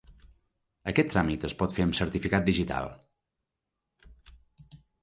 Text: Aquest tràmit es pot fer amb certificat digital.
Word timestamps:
Aquest 0.91 1.11
tràmit 1.15 1.45
es 1.51 1.55
pot 1.61 1.75
fer 1.77 1.85
amb 1.85 1.99
certificat 1.99 2.51
digital. 2.51 2.91